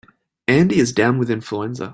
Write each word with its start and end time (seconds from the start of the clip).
Andy 0.47 0.79
is 0.79 0.93
down 0.93 1.19
with 1.19 1.29
influenza. 1.29 1.89